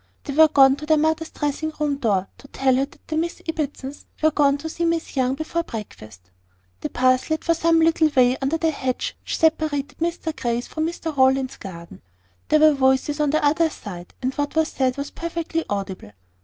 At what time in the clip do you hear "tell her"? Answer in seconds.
2.47-2.85